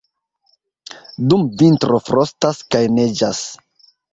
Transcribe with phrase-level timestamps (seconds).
[1.33, 3.47] Dum vintro frostas kaj neĝas.